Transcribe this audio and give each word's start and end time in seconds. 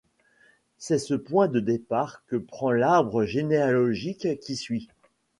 C'est 0.79 0.97
ce 0.97 1.13
point 1.13 1.47
de 1.47 1.59
départ 1.59 2.23
que 2.25 2.35
prend 2.35 2.71
l'arbre 2.71 3.23
généalogique 3.25 4.39
qui 4.39 4.55
suit. 4.55 4.87